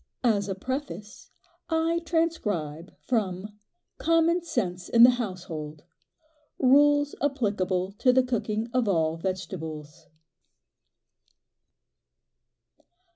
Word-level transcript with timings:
As 0.23 0.49
a 0.49 0.55
preface 0.55 1.29
I 1.69 1.99
transcribe 2.03 2.91
from 3.05 3.59
"Common 3.99 4.41
Sense 4.41 4.89
in 4.89 5.03
the 5.03 5.11
Household" 5.11 5.83
"RULES 6.57 7.13
APPLICABLE 7.21 7.91
TO 7.99 8.11
THE 8.11 8.23
COOKING 8.23 8.67
OF 8.73 8.87
ALL 8.87 9.17
VEGETABLES." 9.17 10.07